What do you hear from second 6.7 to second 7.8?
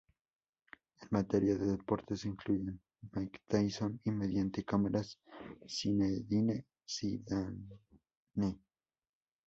Zidane.